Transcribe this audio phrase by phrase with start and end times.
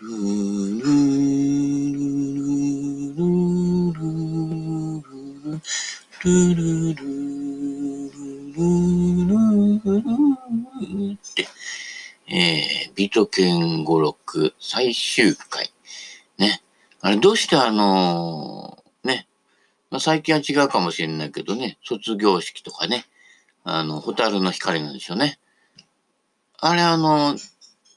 [0.00, 0.04] っ
[11.34, 11.46] て
[12.28, 15.70] えー、ビート犬語録最終回。
[16.38, 16.62] ね。
[17.02, 19.28] あれ、どうしてあのー、ね。
[19.90, 23.04] まあ、最近は違うかもしれないけどね、卒業式とかね、
[23.64, 25.38] あの、ホタルの光なんでしょうね。
[26.58, 27.36] あれ、あの、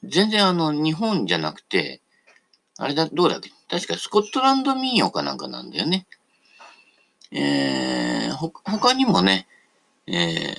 [0.08, 2.00] 全然あの、日本じゃなくて、
[2.78, 3.50] あれだ、どうだっけ？
[3.68, 6.06] 確かスコットランド民謡かなんかなんだよね。
[7.30, 9.48] えー、ほ、他にもね、
[10.06, 10.54] えー、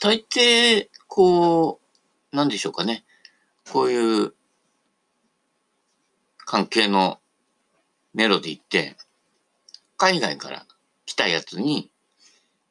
[0.00, 1.80] 大抵、こ
[2.32, 3.04] う、なんでしょうかね。
[3.70, 4.34] こういう
[6.38, 7.18] 関係の
[8.14, 8.96] メロディーって、
[9.96, 10.66] 海外から
[11.06, 11.90] 来たやつに、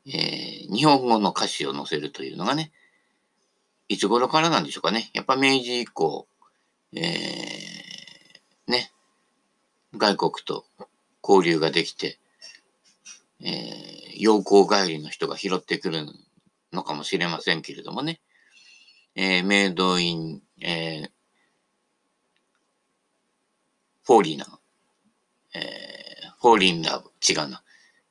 [0.08, 2.72] えー、日本語の歌詞を載せるというのがね、
[3.88, 5.12] いつ頃からなんでしょうかね。
[5.14, 6.28] やっぱ明治以降、
[6.94, 8.92] えー、ね、
[9.96, 10.66] 外国と
[11.24, 12.20] 交流ができて、
[13.42, 16.06] えー、洋行帰りの人が拾ってくる
[16.72, 18.22] のかもしれませんけれどもね。
[19.16, 21.10] えー、メイドイン、えー、
[24.04, 24.60] フォーリーナ、
[25.54, 27.64] えー、フォーリンラブ、違うな。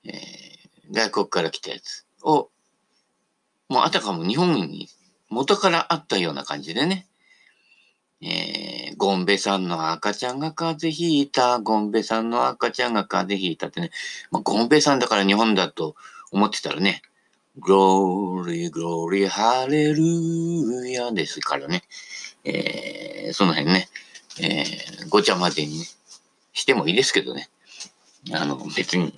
[0.05, 2.51] えー、外国から来たやつを、
[3.69, 4.89] もうあたかも日本に
[5.31, 7.07] 元からあったような感じでね。
[8.23, 13.91] えー、ゴンベさんの赤ちゃんが風邪ひいた、ゴンベさんの赤ちゃんが風邪ひいたってね、
[14.31, 15.95] まあ、ゴンベさんだから日本だと
[16.33, 17.03] 思ってたらね、
[17.59, 21.83] グローリー、グローリー、ハレルーヤですからね、
[22.45, 23.89] えー、その辺ね、
[24.41, 25.85] えー、ごちゃ混ぜに、ね、
[26.53, 27.51] してもいいですけどね、
[28.33, 29.13] あの、別に、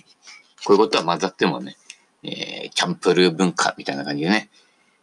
[0.64, 1.76] こういうことは混ざってもね、
[2.24, 4.50] えー、チャンプルー文化みたいな感じでね、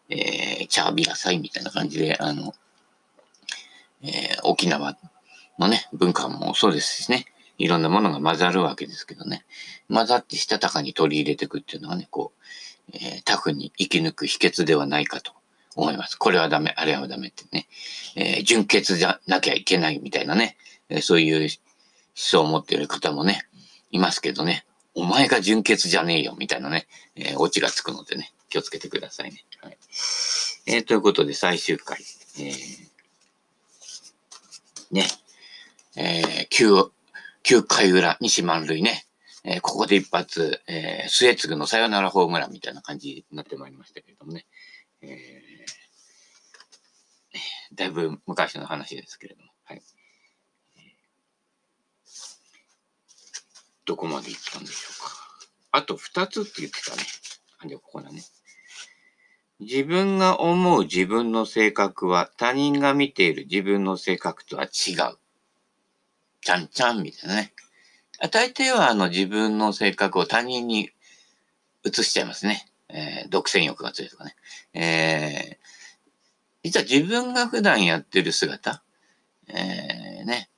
[0.10, 2.54] えー、チャービアサイみたいな感じで、あの、
[4.04, 4.98] えー、沖縄
[5.60, 7.26] のね、文化もそうですしね、
[7.58, 9.46] いろんなものが混ざるわけですけどね、
[9.88, 15.32] 混ざってしたたかに取り入れていくっていうのはね、こう、えー、タフに生き抜く秘訣ではないかと
[15.76, 16.16] 思います。
[16.18, 17.68] これはダメ、あれはダメってね、
[18.16, 20.58] えー、純潔じゃなきゃいけないみたいなね、
[20.90, 21.50] えー、そういう思
[22.16, 23.46] 想を持っている方もね、
[23.92, 24.66] いますけどね、
[24.96, 29.44] お前が純潔じゃねえよみたいなね、えー、オチがつくのでね、気をつけてくださいね。
[29.64, 29.78] はい。
[30.68, 31.98] えー、ということで最終回。
[32.38, 32.54] えー
[34.92, 35.08] ね、
[35.98, 36.92] えー、9、
[37.44, 39.08] 9回裏、西満塁ね、
[39.44, 44.46] えー、ここで一発、えー、末継のサヨナラホームランみたいな感じになってまいりましたけれどもね、
[45.02, 49.82] えー、だいぶ昔の話ですけれども、はい。
[53.86, 55.12] どこまで行ったんでしょうか。
[55.72, 57.02] あと2つって言ってたね。
[57.58, 58.22] あ、じゃここだね。
[59.64, 65.18] 自分が思う自分の性格は他人が見ている自分の性格とは違う。
[66.42, 67.54] ちゃんちゃんみたいなね。
[68.32, 70.92] 大抵はあの自分の性格を他人に
[71.84, 72.66] 移しちゃいますね。
[72.90, 74.36] えー、独占欲が強いとかね。
[74.74, 75.58] えー、
[76.64, 78.84] 実は自分が普段やってる姿、
[79.48, 80.50] えー、ね、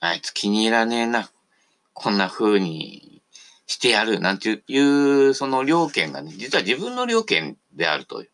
[0.00, 1.30] あいつ気に入らねえな。
[1.92, 3.22] こんな風に
[3.66, 8.30] してやるなんていう、その両権がね、実は自分の両権であるという。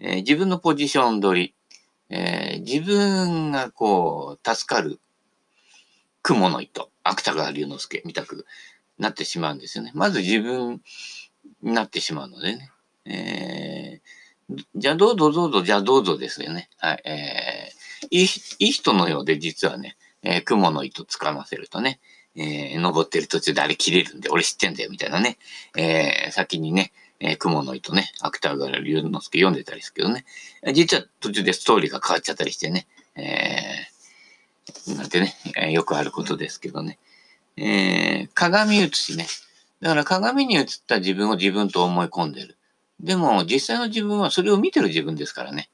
[0.00, 1.54] えー、自分のポジション取り、
[2.10, 5.00] えー、自分がこう、助かる
[6.22, 8.46] 雲の糸、芥川龍之介みたく
[8.98, 9.92] なってしまうんですよね。
[9.94, 10.80] まず自分
[11.62, 12.70] になってしまうのでね。
[13.04, 16.68] えー、じゃあどうぞどうぞ、じゃあどうぞですよね。
[16.78, 17.02] はい。
[17.04, 18.28] えー、いい
[18.66, 22.00] いい人のようで実はね、えー、雲の糸掴ませるとね、
[22.36, 25.38] えー、登ってる途中であれ切れるんで、俺知ってんだよ、みたいなね。
[25.76, 30.24] えー、先にね、えー、雲の糸ね、芥川龍之介読んでたりですけどね。
[30.72, 32.86] 実は途中でストーリーが変わっちゃったりしてね。
[33.16, 36.98] えー、なんてね、え、よくあることですけどね。
[37.56, 39.26] えー、鏡写しね。
[39.80, 42.56] だから鏡に映った自分を自分と思い込んでる。
[43.00, 45.70] でも、実際の自分はそれを見てる自分ですからね。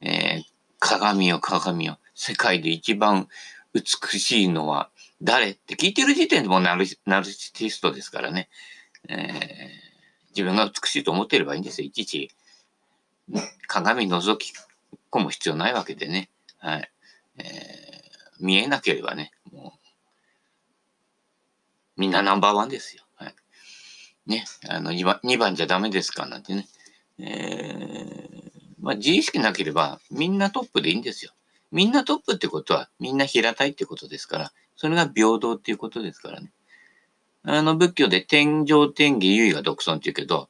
[0.00, 0.42] えー、
[0.78, 1.98] 鏡よ、鏡よ。
[2.14, 3.28] 世界で一番
[3.72, 4.90] 美しいのは
[5.22, 8.50] 誰って聞いてる時点でもナルナルシストですからね。
[9.08, 9.89] えー
[10.30, 11.86] 自分が美しいと思っていればいいんですよ。
[11.86, 12.30] いちいち、
[13.66, 14.52] 鏡覗き
[15.10, 16.30] 込む必要ないわけでね。
[16.58, 16.90] はい。
[17.38, 19.90] えー、見えなければね、もう、
[21.96, 23.04] みんなナンバーワンですよ。
[23.16, 23.34] はい。
[24.26, 26.68] ね、あの2番、2番じゃダメですかなんてね。
[27.18, 28.50] えー、
[28.80, 31.32] まあ、自意識なければみんなトップでいいんですよ。
[31.70, 36.52] みんなトップってことはみんな平たいってことですから、それが平等っていうことですからね。
[37.42, 40.48] あの仏教で天上天下唯我独尊って言うけど、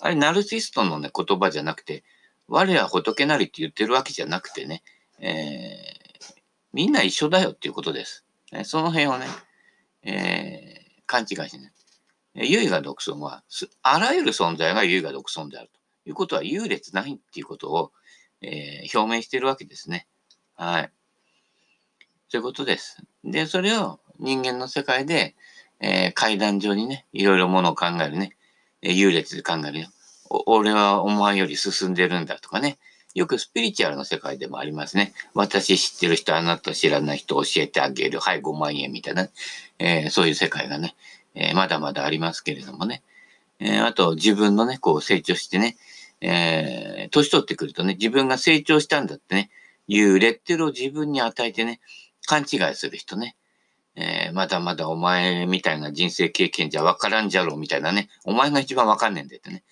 [0.00, 2.04] あれナルシストのね言葉じゃなくて、
[2.46, 4.82] 我は仏なりって言ってるわけじゃなくてね、
[5.18, 6.34] えー、
[6.72, 8.24] みんな一緒だよっていうことです。
[8.64, 9.26] その辺をね、
[10.02, 11.72] えー、勘違いしない。
[12.34, 13.42] 優雅独尊は、
[13.82, 15.70] あらゆる存在が優雅独尊である
[16.04, 17.92] ということは優劣ないっていうことを、
[18.40, 20.06] えー、表明しているわけですね。
[20.54, 20.92] はい。
[22.28, 23.02] そういうことです。
[23.24, 25.34] で、それを人間の世界で、
[25.80, 28.36] えー、階段上にね、いろいろものを考えるね、
[28.82, 29.88] えー、優劣で考えるよ。
[30.46, 32.78] 俺はお前より進んでるんだとかね。
[33.14, 35.12] よくスピリチュアルの世界でもありますね。
[35.34, 38.20] 私知ってる人、あなた知らない人教えてあげる。
[38.20, 39.28] はい、5万円みたいな、
[39.78, 40.94] えー、そういう世界がね、
[41.34, 43.02] えー、まだまだありますけれどもね。
[43.60, 45.76] えー、あと、自分のね、こう成長してね、
[46.20, 49.50] えー、年取ってくるとね、自分が成長したんだってね、
[49.88, 51.80] いうレッテルを自分に与えてね、
[52.26, 53.36] 勘違いする人ね。
[54.00, 58.08] えー、まだまだお前みたいな人生経験じゃわからんじゃろうみたいなね。
[58.24, 59.64] お前が一番わかんねえんだよってね。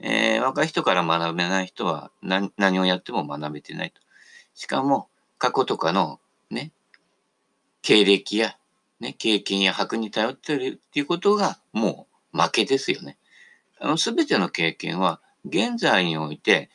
[0.00, 4.00] えー、若い人から学べない人は何何をやっても学べてないと。
[4.54, 5.08] しかも、
[5.38, 6.18] 過去とかの
[6.50, 6.72] ね、
[7.80, 8.56] 経歴や、
[8.98, 13.16] ね、経験や箔に頼ってるっていうことがもう負けですよね。
[13.78, 16.68] あの、すべての経験は現在において、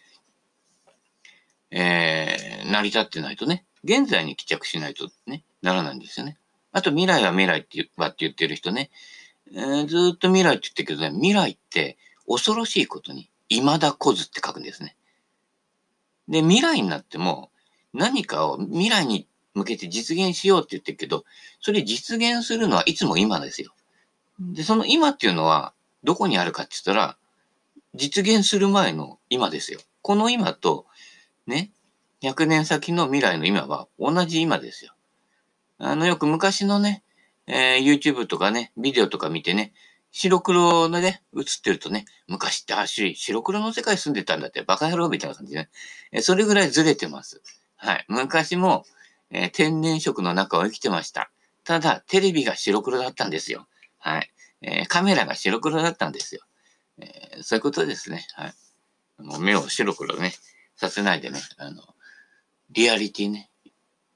[1.72, 6.38] えー、成り立ってないとね、現在に帰着しないとね、ならないんですよね。
[6.74, 8.90] あと未来は未来ってはって言ってる人ね、
[9.54, 11.98] えー、ずっと未来って言ってるけどね、未来って
[12.28, 14.96] 恐ろしいことに、未だ来ずって書くんですね。
[16.28, 17.52] で、未来になっても、
[17.94, 21.26] 何かを未来に向けて実現しようって言ってるけど、
[21.62, 23.74] それ実現するのはいつも今ですよ。
[24.40, 25.74] で、その今っていうのは、
[26.04, 27.18] どこにあるかって言ったら、
[27.94, 29.80] 実現する前の今ですよ。
[30.02, 30.88] この今と、
[31.46, 31.72] ね、
[32.24, 34.93] 100年先の未来の今は同じ今ですよ。
[35.78, 37.04] あの、よく昔のね、
[37.48, 39.74] えー、YouTube とかね、ビデオとか見てね、
[40.12, 45.70] 白黒のね、映ってるとね、昔ってあし、白黒の世界住んでたんだって、バカ野郎みたいな感じでね。
[46.12, 47.42] えそれぐらいずれてます。
[47.76, 48.06] はい。
[48.08, 48.86] 昔も、
[49.32, 51.32] えー、天然色の中を生きてました。
[51.64, 53.68] ただ、テレビが白黒だったんですよ。
[53.98, 54.32] はい。
[54.62, 56.42] えー、カメラが白黒だったんですよ。
[57.00, 58.26] えー、そういうことですね。
[58.36, 58.54] はい。
[59.18, 60.34] もう目を白黒ね、
[60.76, 61.82] させないでね、あの、
[62.70, 63.50] リアリティね。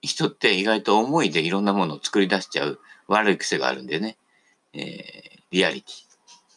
[0.02, 4.18] 人って意外と思いでいろんなものを作り出しちゃう悪い癖があるんでね。
[4.74, 6.08] えーリアリティ。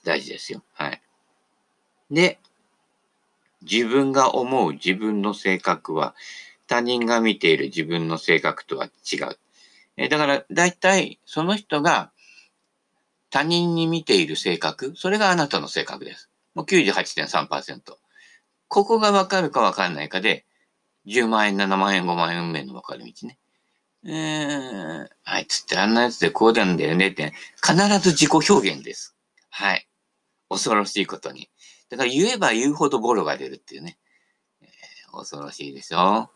[0.05, 0.63] 大事ですよ。
[0.73, 1.03] はい。
[2.11, 2.39] で、
[3.63, 6.15] 自分が思う自分の性格は
[6.67, 9.39] 他人が見ている自分の性格とは違う。
[9.97, 12.11] えだから、大体その人が
[13.29, 16.31] 他人に見ている性格、それがあなたの性格です。
[16.55, 17.97] もう98.3%。
[18.69, 20.47] ここがわかるかわかんないかで、
[21.06, 23.38] 10万円、7万円、5万円運命の分かる道ね。
[24.05, 29.14] えー、あいつってあんなやつでこうなんだよねって、必ず自己表現です。
[29.50, 29.87] はい。
[30.49, 31.50] 恐ろしいことに。
[31.91, 33.99] だから言えば言うほどボロが出るっていうね。
[34.62, 36.31] えー、恐ろしいでしょ。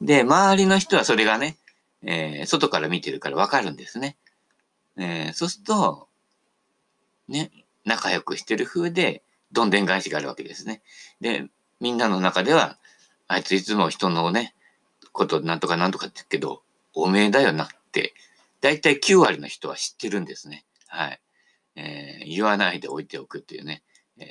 [0.00, 1.56] で、周りの人はそれがね、
[2.02, 4.16] えー、外から見てるからわかるんですね。
[4.96, 6.08] えー、そうすると、
[7.28, 7.50] ね、
[7.84, 9.22] 仲良くしてる風で、
[9.52, 10.82] どんでん返しがあるわけですね。
[11.20, 11.46] で、
[11.80, 12.78] みんなの中では、
[13.32, 14.54] あいついつも人のね、
[15.12, 16.62] ことなんとかなんとかって言うけど、
[16.94, 18.12] おめえだよなって、
[18.60, 20.66] だいたい9割の人は知ってるんですね。
[20.88, 21.20] はい。
[21.76, 23.82] えー、言わないで置いておくっていうね、
[24.18, 24.24] え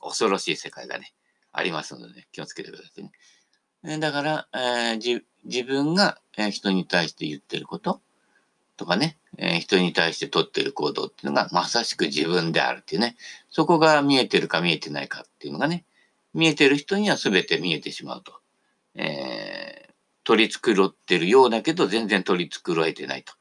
[0.00, 1.12] ー、恐ろしい世界がね、
[1.52, 3.10] ありますので、ね、気をつけてくださいね。
[3.84, 8.00] えだから、えー、自分が、え人に対して言ってること
[8.76, 13.16] とかね、え人に対して取ってる行動っていうのがまさしく自分であるっていうね、
[13.50, 15.84] そこが見えてるか見えてないかっていうのがね、
[16.36, 18.34] 見えてる人には全て見えてしまうと。
[18.94, 19.88] え
[20.22, 23.32] 取り繕ってるようだけど、全然取り繕えてないと。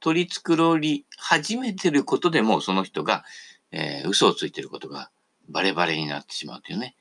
[0.00, 3.24] 取り繕り始めてることでも、その人が、
[3.72, 5.10] えー、嘘をついてることが
[5.48, 6.94] バレバレになってしまうというね。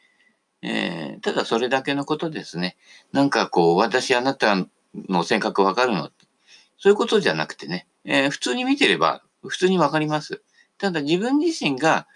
[0.62, 2.78] えー、ただそれだけのことですね。
[3.12, 4.56] なんかこう、私あなた
[4.96, 6.12] の性格わかるの？
[6.78, 10.42] そういうことじゃなくてね、えー、普通に見てれば普通にわかります。
[10.78, 12.08] ただ自分自身が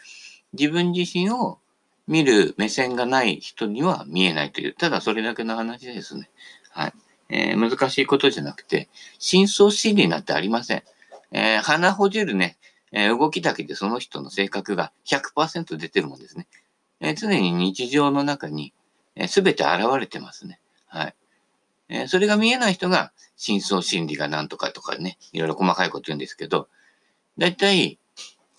[0.54, 1.60] 自分自身を
[2.08, 6.30] 見る目線がない人には見えないという、ただそれだけの話ですね。
[6.72, 6.94] はい。
[7.30, 10.84] えー、難しいことじゃなくて、深層心理なんてありません。
[11.32, 12.58] えー、鼻ほじるね、
[12.92, 16.48] えー、動きだけでその人の性格が100%出てるもんですね。
[17.00, 18.74] えー、常に日常の中に、
[19.16, 20.60] えー、全て現れてますね。
[20.88, 21.16] はい。
[21.90, 26.70] えー、それが見えない人が、深層心理が何とかとかね、いろいろ細かいこと言うんですけど、
[27.38, 28.00] だいたい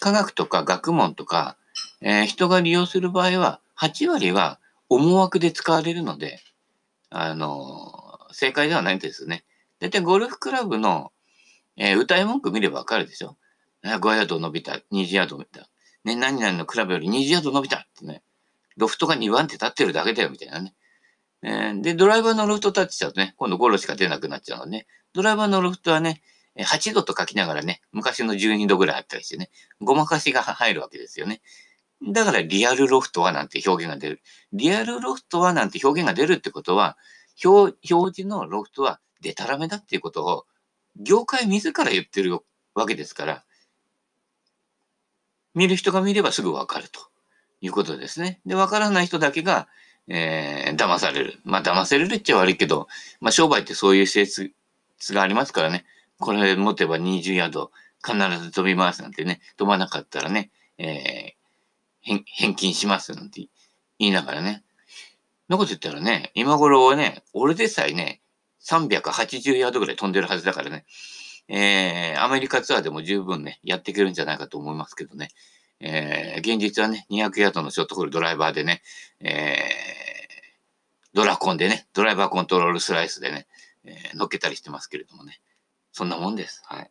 [0.00, 1.56] 科学とか学問とか、
[2.06, 6.38] えー、人が利用する場合は、8割は思惑で使われるので、
[7.08, 9.44] あの正解ではないんですね。
[9.80, 11.12] 大体ゴルフクラブの、
[11.76, 13.38] えー、歌い文句見ればわかるでしょ。
[13.82, 15.68] 5ヤード伸びた、20ヤード伸びた。
[16.04, 18.22] ね、何々のクラブより20ヤード伸びたってね。
[18.76, 20.74] ロフトが2番手立ってるだけだよ、みたいなね。
[21.42, 26.20] えー、で、ドライバーのロフトタッチしちゃうとね、今度5路しか出なくなっちゃうので、ね、ドライバーのロフトはね、
[26.58, 31.40] 8度と書きながらね、昔の12度ぐらいあったりしてね、ごまかしが入るわけですよね。
[32.12, 34.20] だからリアルロフトはなんて表現が出る。
[34.52, 36.96] リアルロフトはなんて表現が出るってことは、
[37.44, 40.44] 表表示のロフトはデタラメだっていうことを、
[40.96, 42.38] 業界自ら言ってる
[42.74, 43.44] わけですから、
[45.54, 47.00] 見る人が見ればすぐわかると
[47.60, 48.40] いうことですね。
[48.44, 49.68] で、わからない人だけが、
[50.08, 51.40] えー、騙される。
[51.44, 52.88] まあ、騙せれるっちゃ悪いけど、
[53.20, 54.52] まあ、商売ってそういう性質
[55.10, 55.84] がありますからね。
[56.18, 57.70] これ持てば20ヤード
[58.04, 61.43] 必ず飛びますなんてね、飛ばなかったらね、えー、
[62.04, 63.48] 返金しますなんて
[63.98, 64.62] 言いながらね。
[65.48, 68.20] なこと言ったらね、今頃はね、俺でさえね、
[68.62, 70.84] 380ヤードぐらい飛んでるはずだからね、
[71.48, 75.28] えー、アメリカツアーでも十分ね、やっていけるんじゃないかと思いますけどね。
[75.80, 78.82] えー、現実はね、200ヤードのショットホールドライバーでね、
[79.20, 79.56] えー、
[81.12, 83.46] ドラコンでね、ドライバーコントロールスライスでね、
[83.84, 85.40] えー、乗っけたりしてますけれどもね。
[85.92, 86.62] そんなもんです。
[86.64, 86.90] はい。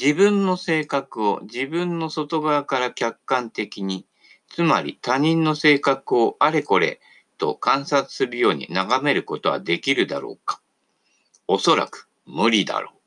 [0.00, 4.06] 自分の性格を自分の外側から客観的に、
[4.48, 7.00] つまり他人の性格をあれこれ
[7.36, 10.60] と観察するように眺めることはできるだろうか
[11.46, 12.98] おそらく無理だろう。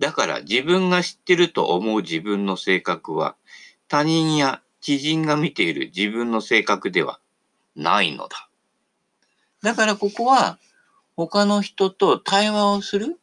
[0.00, 3.36] だから自分が知ってると思う自分の性格は
[3.86, 7.20] 他人や知人が見ている自分の性格では
[7.76, 8.48] ないのだ。
[9.62, 10.58] だからここは
[11.16, 13.19] 他の人と対話をする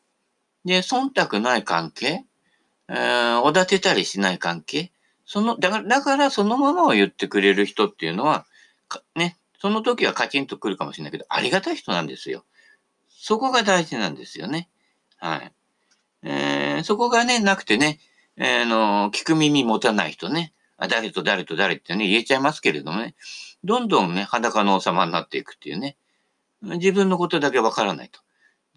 [0.68, 2.26] で、忖度ない関係、
[2.90, 4.92] えー、おだてたりしない関係？
[5.26, 8.46] その、だから、だからそのままを言ってくれる人っていうのは、
[9.16, 12.44] ね、その時はカチンとくるかもしれないけど、ありがたい人なんですよ。
[13.08, 14.70] そこが大事なんですよね。
[15.18, 15.54] はい。
[16.24, 18.00] えー、そこがね、なくてね、
[18.36, 23.16] えー、の、聞く耳持たない人ね、あ誰と誰と誰ってね、言えちゃいますけれどもね、
[23.64, 25.96] どんどんね、裸の王様になっていくっていうね、
[26.62, 28.20] 自分のことだけわからないと。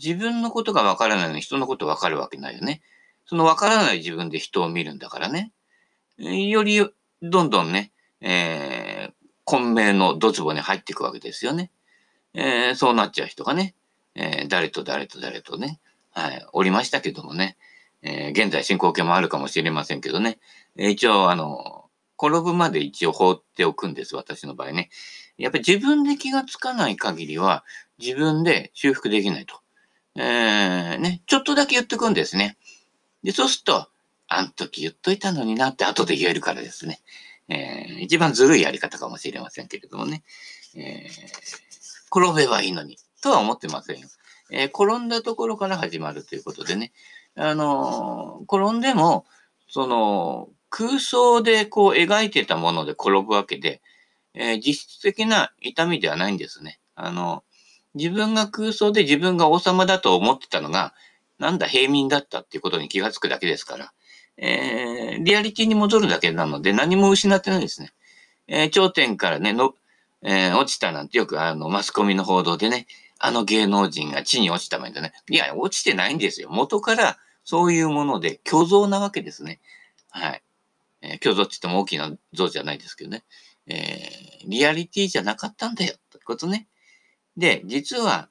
[0.03, 2.81] 自分のことがわからないのに人のことわかるわけないよね。
[3.27, 5.53] そのわからない自分で人を見るんだからね。
[6.19, 6.85] より、
[7.23, 9.13] どんどんね、えー、
[9.45, 11.71] 混迷のドツボに入っていくわけですよね。
[12.35, 13.75] えー、そうなっちゃう人がね、
[14.15, 15.81] えー、誰と誰と誰とね、
[16.13, 17.57] はい、おりましたけどもね、
[18.03, 20.39] えー、現在進行形もあるかもしれませんけどね、
[20.77, 21.85] え、一応、あの、
[22.23, 24.91] 転ぶまで一応放っておくんです、私の場合ね。
[25.39, 27.65] やっぱり自分で気がつかない限りは、
[27.99, 29.61] 自分で修復できないと。
[30.17, 32.57] えー、ね、ちょっとだけ言ってくんですね。
[33.23, 33.89] で、そうすると、
[34.29, 37.01] あん時言っといたのになって後で言えるからですね。
[37.49, 40.23] えー、一番ずるいやり方かもしれませんけれどもね。
[40.77, 44.09] えー、転べばいいのに、とは思ってませんよ。
[44.51, 46.93] えー、転んだところから始まるということでね。
[47.37, 49.27] あのー、転んでも、
[49.69, 53.83] その、空想でこう描いてたもので転ぶわけで、
[54.35, 56.79] えー、実質的な痛みではないんですね。
[56.95, 57.43] あの、
[57.95, 60.95] 自分が空想で自分が王様だと思ってたのが、
[61.39, 63.93] なんだ平民だったっていうことに気がつくだけですから、
[64.37, 67.93] えー、リアリティに戻るだけなので何も失ってないですね。
[68.47, 69.75] えー、頂点からね、の、
[70.23, 72.87] えー、落ちたなんてよくあの、マスコミの報道でね、
[73.19, 75.11] あの芸能人が地に落ちたみたいな。
[75.29, 76.49] いや、落ちてないんですよ。
[76.51, 79.61] 元からそういうもので虚像なわけですね。
[80.11, 80.43] はい。
[81.03, 83.25] えー、虚像って言っても大きな像じゃないですけどね。
[83.67, 85.95] えー、リアリティじゃなかったんだよ。
[86.11, 86.67] ということね。
[87.37, 88.29] で、実は、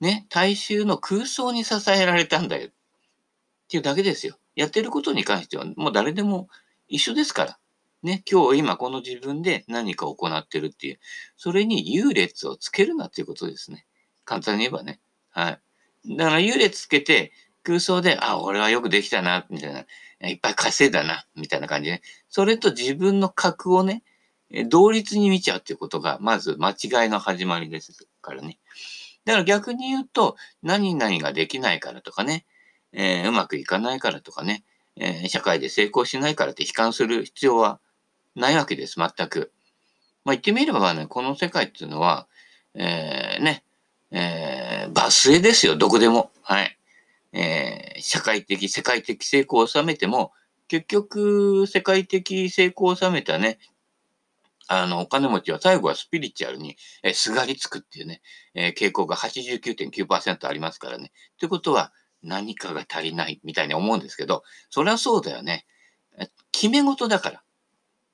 [0.00, 2.68] ね、大衆の空想に支えられたんだよ。
[2.68, 2.70] っ
[3.68, 4.38] ていうだけですよ。
[4.54, 6.48] やってることに関しては、もう誰でも
[6.88, 7.58] 一緒ですから。
[8.02, 11.00] ね、今日今この自分で何か行ってるっていう、
[11.36, 13.86] それに優劣をつけるなっていうことですね。
[14.24, 15.00] 簡単に言えばね。
[15.30, 15.60] はい。
[16.16, 17.32] だから優劣つけて、
[17.64, 19.84] 空想で、あ、俺はよくできたな、みたいな。
[20.28, 22.02] いっぱい稼いだな、みたいな感じで、ね。
[22.28, 24.02] それと自分の格をね、
[24.68, 28.58] 同率に見ちゃうっていうことが、まず間違いの始まりですからね。
[29.24, 32.46] だから逆に言うと、何々ができないからとかね、
[32.92, 34.64] えー、うまくいかないからとかね、
[34.96, 37.78] えー、社会で成功しないからって悲観する必要は
[38.34, 39.52] ないわけです、全く。
[40.24, 42.26] まあ、言ってみればね、この世界っていうのは、
[42.74, 43.64] えー、ね、
[44.10, 46.30] えー、バスへですよ、どこでも。
[46.42, 46.78] はい。
[47.32, 50.32] えー、社会的、世界的成功を収めても、
[50.68, 53.58] 結局、世界的成功を収めたね、
[54.68, 58.20] あの、お金持ちは最後はスピリチュアルに、え、すがりつくっていうね、
[58.54, 61.10] え、傾向が89.9%ありますからね。
[61.38, 65.66] ということは、何かが足りないみたいに思うんですけど、そりゃそうだよね。
[66.52, 67.42] 決め事だから。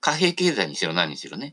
[0.00, 1.52] 貨幣経済にしろ何にしろね。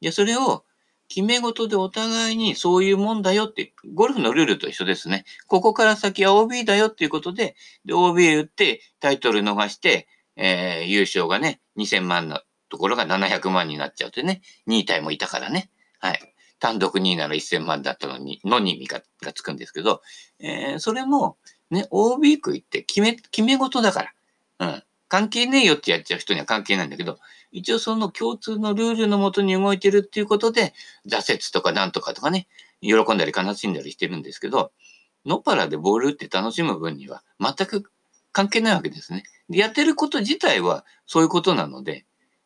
[0.00, 0.64] で、それを
[1.08, 5.24] 決め事でお互いにそういうもんだよって、ゴルフのルールと一緒ですね。
[5.46, 12.40] ここから先は OB だよっていうことで、で OB 打ってタイトル逃して、えー、優勝がね、2000万の
[12.74, 15.70] ところが700万になっちゃうってね、2位タイもいたからね。
[16.00, 16.34] はい。
[16.58, 20.02] 単独2位なら1000万だったのに、のに味ががつくんですけど、
[20.40, 21.36] えー、それも、
[21.70, 24.10] ね、OB 区行って決め、決め事だか
[24.58, 24.66] ら。
[24.68, 24.82] うん。
[25.06, 27.20] 関係ねえよってやっちゃう人には関係ないんだけど、
[27.52, 30.74] 一応その共通のルールのもとに動いてるっていうことで、
[31.06, 32.48] 挫折とかなんとかとかね、
[32.80, 34.72] 喜んだり悲しんだりしてるんですけど、
[35.24, 37.88] のっぱらでボール打って楽しむ分には全く
[38.32, 39.22] 関係ないわけですね。
[39.48, 42.04] でやってること自体はそういうことなので、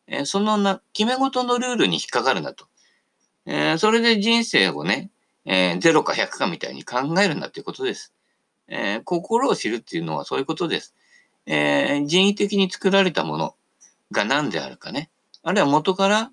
[0.09, 2.65] え、そのな、決め事のルールに引っかかるなと。
[3.45, 5.11] え、それで人生をね、
[5.45, 8.13] えー、0か100かみたいに考えるんだっていうことです。
[8.67, 10.93] えー、心を知るっていうのはそういうことです。
[11.45, 13.55] えー、人為的に作られたもの
[14.11, 15.09] が何であるかね。
[15.41, 16.31] あるいは元から、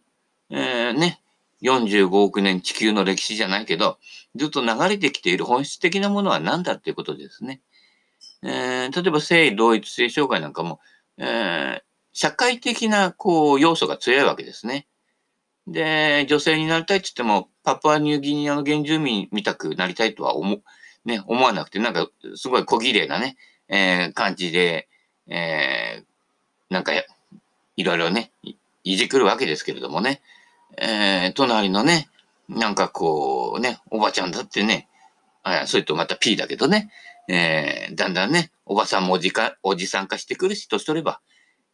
[0.51, 1.23] えー、ね、
[1.63, 3.99] 45億年地球の歴史じゃないけど、
[4.35, 7.63] ずっと流れてきている本質的なものは何だっていうことですね。
[8.43, 10.81] えー、例えば性同一性障害なんかも、
[11.19, 11.83] えー、
[12.19, 14.87] 社会的なこう要素が強いわけですね。
[15.67, 20.63] で、女性になりたいって言っても、パプアニューギニアの原住民みたくなりたいとは思,、
[21.05, 23.37] ね、思わなくて、なんかすごい小綺麗なね、
[23.69, 24.89] えー、感じで、
[25.27, 28.33] えー、なんかいろいろね、
[28.83, 30.23] いじくるわけですけれどもね、
[30.79, 32.09] えー、隣のね、
[32.49, 34.89] なんかこうね、おばちゃんだってね、
[35.43, 36.91] あそれとまた P だけどね、
[37.29, 41.21] えー、だんだんね、おばさんもおじか、おじさん化してくるし、年取れば、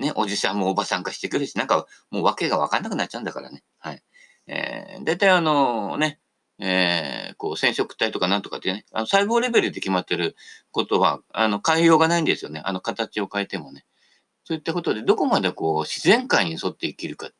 [0.03, 3.63] ね、おじさんもおばさん化してくるし、なんかもう訳がわかんなくなっちゃうんだからね。
[3.79, 4.03] はい。
[4.49, 6.19] えー、大体あのね、
[6.59, 10.37] えー、こう、染色体とかなんとかってね、あの細胞レベルで決まってる
[10.71, 12.61] ことは、あの、変えようがないんですよね。
[12.65, 13.85] あの、形を変えてもね。
[14.45, 17.31] そういったことで、どこまでこう、自然界に沿って生きるか。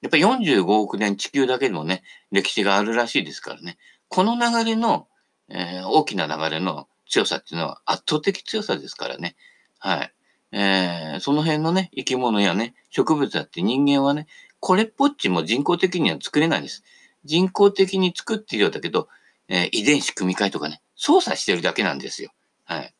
[0.00, 3.78] やっぱり45億年地球だけでもね、歴史があるらしいですからね。
[4.08, 5.08] この流れの、
[5.48, 9.36] えー、大きな流れの強さっていうのは圧倒的強さですからね。
[9.78, 10.14] はい。
[10.56, 14.28] えー、その辺のね、生き物やね、植物だって人間はね、
[14.60, 16.84] これっぽっちも人工的には作れないんです。
[17.24, 19.08] 人工的に作っているようだけど、
[19.48, 22.30] えー、遺伝子組み換えとかね、操作してるだけなんですよ。
[22.64, 22.94] はい。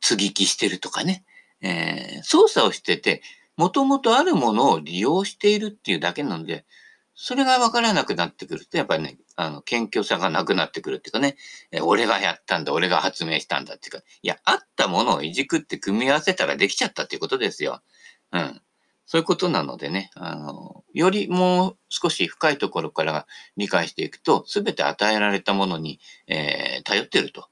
[0.00, 1.24] 接ぎ木してるとかね、
[1.60, 3.20] えー、操作をしてて、
[3.56, 6.64] もともとあるものを利用しているっていうだけなので、
[7.14, 11.36] それが分からなくなってくると、やっぱりね、あの、謙虚さがなくなってくるっていうかね、
[11.70, 17.82] え俺がやったんだ、俺が発明したんだっていうか、いや、あったものをいじくって組み合わせたらできちゃったっていうことですよ。
[18.32, 18.60] うん。
[19.04, 27.48] そういうことなのでね、あの、よりもう少し深いところから理解していくと、すべて与えられたものに、えー、頼ってると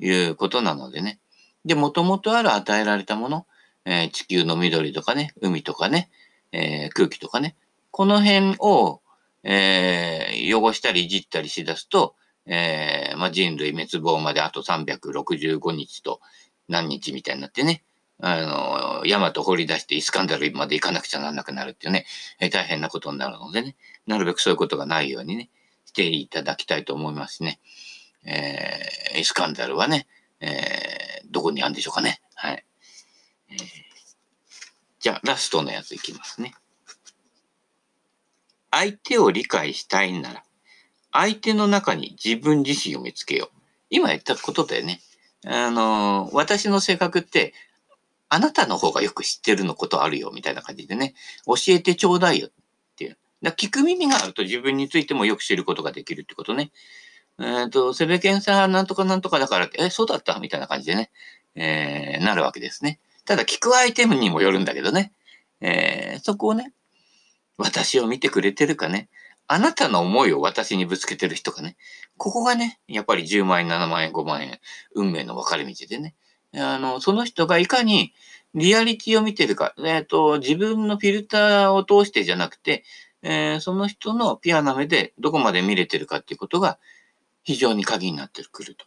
[0.00, 1.18] いうことなのでね。
[1.64, 3.46] で、もともとある与えられたもの、
[3.84, 6.10] えー、地球の緑とかね、海とかね、
[6.52, 7.56] えー、空気とかね、
[7.92, 9.02] この辺を、
[9.44, 16.20] えー、汚したりいじったりしだすと、えー、まあ、人類滅亡まであと365日と
[16.68, 17.84] 何日みたいになってね、
[18.18, 22.06] あの、ヤマト掘り出してイスカンダルまで行かなくちゃならなくなるっていうね、
[22.40, 23.76] えー、大変なことになるのでね、
[24.06, 25.50] なるべくそういうことがないようにね、
[25.84, 27.60] していただきたいと思いますね。
[28.24, 30.06] えー、イスカンダルはね、
[30.40, 32.22] えー、どこにあるんでしょうかね。
[32.34, 32.64] はい。
[33.50, 33.58] えー、
[34.98, 36.54] じゃあ、ラストのやついきますね。
[38.72, 40.42] 相手を理解したいんなら、
[41.12, 43.58] 相手の中に自分自身を見つけよう。
[43.90, 45.00] 今言ったことだよね。
[45.44, 47.52] あの、私の性格って、
[48.30, 51.14] あなたの方がよく知ってるのことあるよ、みたいな感じでね、
[51.46, 52.50] 教えてちょうだいよっ
[52.96, 53.18] ていう。
[53.42, 56.72] だ聞く耳があると自分についてもよく知ることができるってことね。
[57.38, 60.38] えっ、と、セベケンさんなんとかなんとかだからって、え、そうだった？
[60.38, 61.10] みたいな感じでね、
[61.54, 63.00] えー、なるわけですね。
[63.26, 65.12] ただ聞くアイテムにもよるんだけどね。
[65.60, 66.72] えー、そこをね、
[67.58, 69.08] 私を見てくれてるかね。
[69.46, 71.76] あなたの思いを私にぶつけてる人かね。
[72.16, 74.58] ここがね、やっぱり10万円、7万円、5万円、
[74.94, 76.14] 運命の分かれ道でね。
[76.54, 78.12] あの、その人がいかに
[78.54, 82.84] リアリティを見てるか、えっ、ー、と、自分のフィルターを通してじゃなくて、
[83.22, 86.78] えー、その人のピアな目でどこまで見れてるかっていうことが
[87.44, 88.84] 非常に鍵になってくると。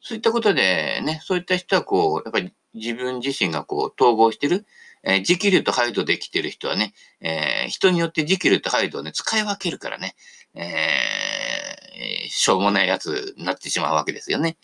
[0.00, 4.66] そういったことでね、そういった人はこう、やっぱり自分自身がこう統合してる、
[5.02, 10.14] えー、ジキルとハイドできてる人はね、えー、人によってジキルとハイドをね、使い分けるからね、
[10.54, 14.56] えー、しょうもないやつになってしまうわけですよね。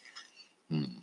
[0.70, 1.02] うん。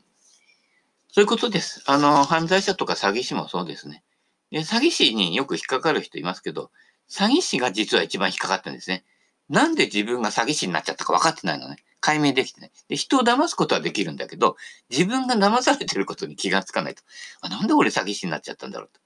[1.12, 1.84] そういうことです。
[1.86, 4.04] あの、犯罪者とか詐欺師もそうですね。
[4.52, 6.72] で詐欺師によく引っかかる人いますけど、
[7.10, 9.04] 詐欺師が実は一番引っかかったんですね。
[9.50, 11.78] なんで自分が詐欺師になっちゃったか分かってないのね。
[12.00, 12.72] 解明できてない。
[12.88, 14.56] で、人を騙すことはできるんだけど、
[14.90, 17.04] 自分が騙されてることに気がつかないと。
[17.42, 19.00] あ、なんで俺詐欺師になっちゃったんだろうと。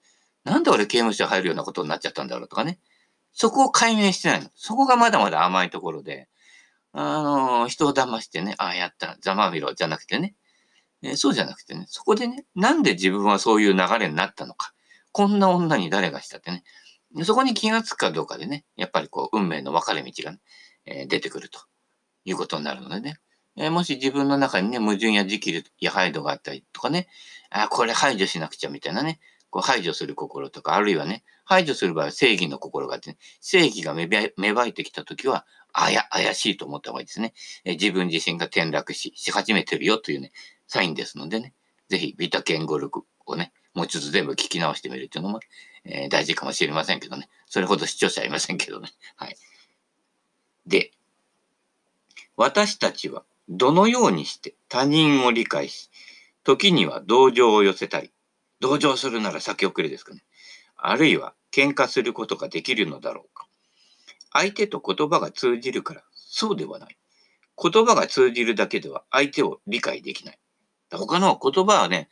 [0.49, 2.79] なんで俺刑務所入るようなことになっちゃったんだろうとかね。
[3.31, 4.49] そこを解明してないの。
[4.55, 6.27] そこがまだまだ甘いところで、
[6.91, 10.35] あの、人を騙してね、ああ、やった、ざまみろ、じゃなくてね、
[11.01, 14.73] え、そうじゃなくてね、そこでね、なんで自分はそういう流れになったのか。
[15.11, 16.63] こんな女に誰がしたってね、
[17.23, 20.39] そこに気がつくかどうかでね、やっぱりこう、運命の分かれ道がね、
[20.85, 21.59] えー、出てくると
[22.25, 23.17] いうことになるのでね。
[23.55, 27.07] えー、もし自分の中にね、矛盾や時期や配慮があったりとかね、
[27.51, 29.19] あ、これ排除しなくちゃみたいなね、
[29.51, 37.33] こう排除する心とか、あるいはね、排除する場合は正義の心があって、ね、正義が芽生えてきたときは、あや、怪しいと思った方がいいですね。
[37.63, 40.31] え自分自身が転落し、し始めてるよというね、
[40.67, 41.53] サインですのでね、
[41.89, 45.39] ぜひビタケン語力をね、もうちょっと全部聞き直してみるっていうのも、
[45.85, 47.29] えー、大事かもしれませんけどね。
[47.45, 48.89] それほど視聴者はいませんけどね。
[49.15, 49.35] はい。
[50.65, 50.91] で、
[52.35, 55.89] 私たちはどのようにして他人を理解し、
[56.43, 58.11] 時には同情を寄せたり、
[58.59, 60.23] 同情するなら先送りですかね。
[60.75, 63.47] あるいは喧嘩することができるのだろうか。
[64.31, 66.97] 相手と言葉が通じるから、そうではない。
[67.61, 70.39] 言葉が通じるだけでは相手を理解できない。
[70.91, 72.09] 他の言葉はね、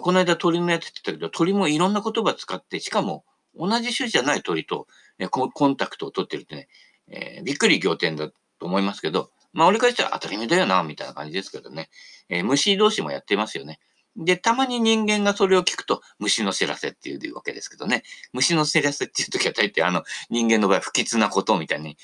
[0.00, 4.86] この間鳥のやつって言ったけど、鳥もいろんな言葉使って、しかも同じ種じゃない鳥と
[5.30, 6.68] コンタクトを取ってるってね、
[7.08, 11.90] えー、びっくり仰天だと思いますけど、まあ俺からしたら当たり前だよな、みたいな感じですけどね。
[12.28, 13.80] えー、虫同士もやってますよね。
[14.16, 18.02] で、たまに人間がそれを聞くと、虫の知らせっていうわけですけどね。
[18.32, 21.96] 虫の知らせっていう時は大抵あの、人間の場合不吉なことみたいに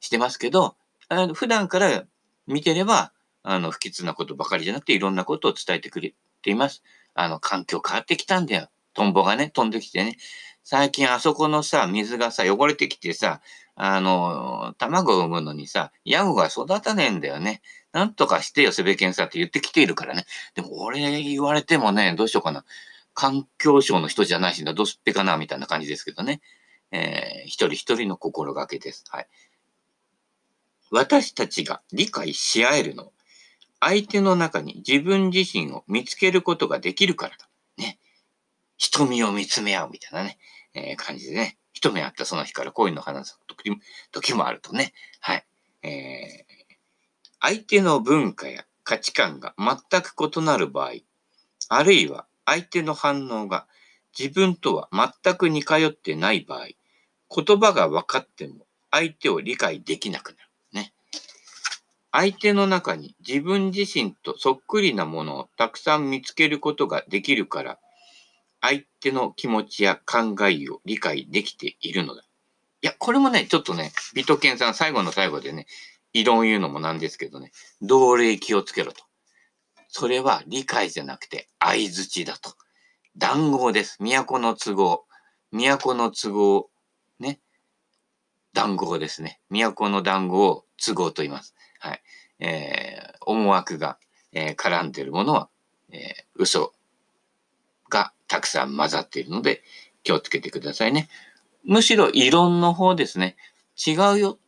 [0.00, 0.76] してますけど、
[1.08, 2.04] あの普段から
[2.46, 6.82] 見てれば、あの、不吉なことばかりじゃなくて、いろんなことを伝えてくれています。
[7.14, 8.68] あの、環境変わってきたんだよ。
[8.94, 10.16] トンボがね、飛んできてね。
[10.64, 13.40] 最近あそこのさ、水がさ、汚れてきてさ、
[13.76, 17.60] あの、卵を産むのにさ、ヤゴが育たねえんだよね。
[17.92, 20.24] なんとかしてよ、セベケンさんって言ってきているからね。
[20.54, 22.64] でも俺言われてもね、どうしようかな。
[23.12, 26.40] 環境省の人じゃないしな、どうすっぺかな、みたいな感じですけどね。
[26.90, 29.04] えー、一人一人の心がけです。
[29.10, 29.28] はい。
[30.90, 33.12] 私たちが理解し合えるの。
[33.80, 37.48] 相手の中に自分自身を見つけることができるからだ。
[37.76, 37.98] ね。
[38.78, 40.38] 瞳を見つめ合うみたいなね、
[40.72, 41.58] えー、感じでね。
[41.76, 43.70] 一目会ったその日から恋の話す時
[44.10, 44.94] 時もあるとね。
[45.20, 45.44] はい。
[45.82, 46.64] えー、
[47.38, 50.92] 相手の文化や価値観が全く異なる場合、
[51.68, 53.66] あるいは相手の反応が
[54.18, 56.68] 自分とは全く似通ってない場合、
[57.44, 60.38] 言葉が分かっても相手を理解できなくなる。
[60.72, 60.94] ね。
[62.10, 67.78] 相手の中に自分自身とそっくりなものをたくさん見つけることができるから、
[68.66, 72.22] 相手の気持ちや考えを理解できているのだ。
[72.82, 75.66] いや、これもね、ちょっとね、ビトケンさん最後の最後でね、
[76.12, 79.04] 異論言うのもなんですけどね、同齢気をつけろと。
[79.86, 82.54] それは理解じゃなくて相づちだと。
[83.16, 83.98] 談合です。
[84.00, 85.04] 都の都合。
[85.52, 86.68] 都の都合。
[87.20, 87.38] ね。
[88.52, 89.40] 談合ですね。
[89.48, 91.54] 都の談合を都合と言います。
[91.78, 92.02] はい。
[92.40, 93.98] えー、思惑が、
[94.32, 95.48] えー、絡んでるものは、
[95.90, 96.02] えー、
[96.34, 96.72] 嘘
[97.90, 99.62] がたくさん混ざっているので
[100.02, 101.08] 気をつけてくださいね。
[101.64, 103.36] むしろ異論の方ですね。
[103.76, 104.38] 違うよ。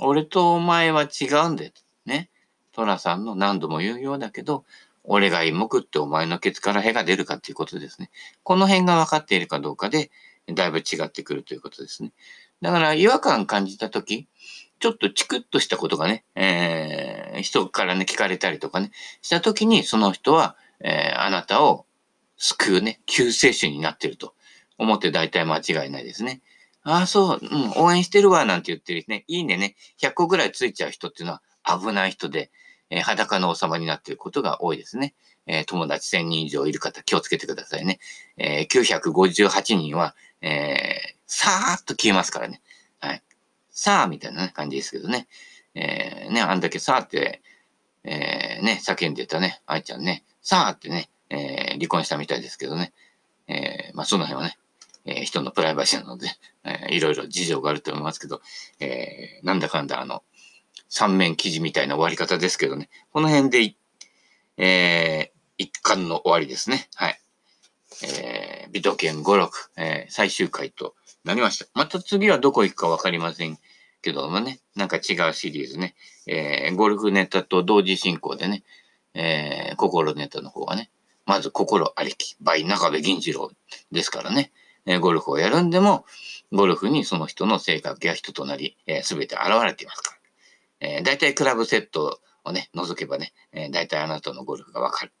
[0.00, 1.72] 俺とお前は違うんだよ。
[2.06, 2.30] ね。
[2.72, 4.64] トラさんの何度も言うようだけど、
[5.02, 8.10] 俺が芋食ってお前のケツから屁が出るかっていうことですね。
[8.44, 10.10] この辺が分かっているかどうかで、
[10.54, 12.12] だいぶ違ってくるということですね。
[12.62, 14.28] だから違和感感じたとき、
[14.78, 21.86] ちょっとチクッとしたことがね、えー、人からね、聞かれたりとかね、したときに、その人は、えー、あなたを
[22.40, 24.34] 救うね、救世主になってると
[24.78, 26.40] 思って大体間違いないですね。
[26.82, 31.42] ああ、そう、うん、応援してるわ、なんて言ってるね、いいねね、100個ぐらいついちゃう人っていうのは
[31.78, 32.50] 危ない人で、
[32.88, 35.14] えー、裸の王様になってることが多いですね。
[35.46, 37.98] えー、友達1000人以上いる方気をつけてくださいね。
[38.38, 42.62] えー、958人は、えー、さーっと消えますからね。
[43.00, 43.22] はい。
[43.70, 45.28] さあ、みたいな、感じですけどね。
[45.74, 47.42] えー、ね、あんだけさーって、
[48.04, 52.92] えー、ね、叫んでたね、愛ちゃんね、さーってね、えー、離婚したみたいですけどね。
[53.48, 54.58] えー、まあ、その辺はね、
[55.04, 56.28] えー、人のプライバシーなので、
[56.64, 58.40] えー、いろいろ事情があると思いますけど、
[58.78, 60.22] えー、なんだかんだあの、
[60.88, 63.74] 三面記事みたいな終わり方ですけどね、この辺で、
[64.56, 66.88] えー、一巻の終わりですね。
[66.94, 67.20] はい。
[68.02, 71.66] えー、美徳県5、6、えー、最終回となりました。
[71.74, 73.58] また次はどこ行くかわかりません
[74.02, 75.94] けどもね、なんか違うシリーズね、
[76.26, 78.62] えー、ゴルフネタと同時進行でね、
[79.14, 80.90] えー、心ネタの方はね、
[81.26, 83.50] まず心ありき、倍中部銀次郎
[83.92, 84.52] ですからね、
[84.86, 86.04] え、ゴルフをやるんでも、
[86.52, 90.12] ゴルフにその人の性格や人となり、えー、全て現れていますか
[90.80, 90.88] ら。
[90.88, 95.12] えー、大体クラブセットをね、覗けばね、えー、大体あなたのゴルフがわかる。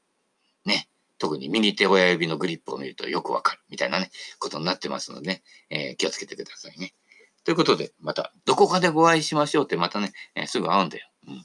[0.64, 0.88] ね。
[1.18, 3.60] 特に右手親指のグリップを見るとよくわかる。
[3.68, 6.94] みたいなね、ことになってますのでね、えー、気をつけてくださいね。
[7.44, 11.06] ということで、また、どこかでご会いしましょうってまたね、えー、すぐ会うんだよ。
[11.28, 11.44] うん